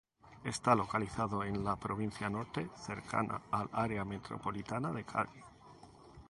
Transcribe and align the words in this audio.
Está 0.43 0.73
localizado 0.73 1.43
en 1.43 1.63
la 1.63 1.75
Provincia 1.75 2.27
Norte, 2.27 2.71
cercana 2.73 3.39
al 3.51 3.69
Área 3.71 4.03
Metropolitana 4.03 4.91
de 4.91 5.03
Cali. 5.03 5.43